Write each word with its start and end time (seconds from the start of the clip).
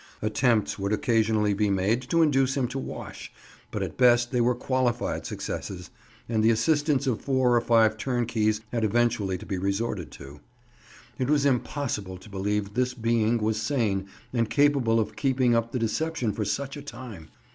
Attempts 0.23 0.79
would 0.79 0.91
occasionally 0.93 1.53
be 1.53 1.69
made 1.69 2.01
to 2.09 2.23
induce 2.23 2.57
him 2.57 2.67
to 2.69 2.79
wash, 2.79 3.31
but 3.69 3.83
at 3.83 3.97
best 3.99 4.31
they 4.31 4.41
were 4.41 4.55
qualified 4.55 5.27
successes, 5.27 5.91
and 6.27 6.43
the 6.43 6.49
assistance 6.49 7.05
of 7.05 7.21
four 7.21 7.55
or 7.55 7.61
five 7.61 7.97
turnkeys 7.97 8.61
had 8.71 8.83
eventually 8.83 9.37
to 9.37 9.45
be 9.45 9.59
resorted 9.59 10.09
to. 10.13 10.39
It 11.19 11.29
was 11.29 11.45
impossible 11.45 12.17
to 12.17 12.29
believe 12.31 12.73
this 12.73 12.95
being 12.95 13.37
was 13.37 13.61
sane 13.61 14.07
and 14.33 14.49
capable 14.49 14.99
of 14.99 15.15
keeping 15.15 15.53
up 15.53 15.71
the 15.71 15.77
deception 15.77 16.31
for 16.33 16.45
such 16.45 16.75
a 16.75 16.81
time. 16.81 17.29